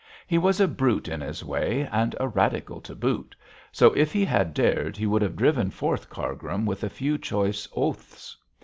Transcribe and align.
He 0.25 0.39
was 0.39 0.59
a 0.59 0.67
brute 0.67 1.07
in 1.07 1.21
his 1.21 1.45
way, 1.45 1.87
and 1.91 2.15
a 2.19 2.27
Radical 2.27 2.81
to 2.81 2.95
boot, 2.95 3.35
so 3.71 3.91
if 3.93 4.11
he 4.11 4.25
had 4.25 4.51
dared 4.55 4.97
he 4.97 5.05
would 5.05 5.21
have 5.21 5.35
driven 5.35 5.69
forth 5.69 6.09
Cargrim 6.09 6.65
with 6.65 6.83
a 6.83 6.89
few 6.89 7.19
choice 7.19 7.67
oaths. 7.75 8.35